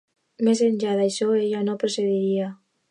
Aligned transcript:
Més 0.47 0.63
enllà 0.69 0.95
d'això, 1.01 1.29
ella 1.43 1.63
no 1.69 1.79
procediria. 1.87 2.51